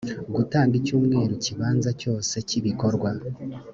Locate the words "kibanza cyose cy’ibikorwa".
1.43-3.09